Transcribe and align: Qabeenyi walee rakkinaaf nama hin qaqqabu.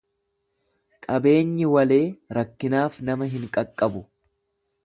Qabeenyi 1.07 1.69
walee 1.75 2.01
rakkinaaf 2.39 2.99
nama 3.11 3.31
hin 3.35 3.49
qaqqabu. 3.59 4.07